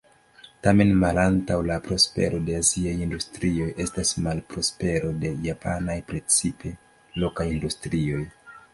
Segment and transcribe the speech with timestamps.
[0.67, 6.77] Tamen malantaŭ la prospero de aziaj industrioj estas malprospero de japanaj, precipe
[7.25, 8.23] lokaj industrioj.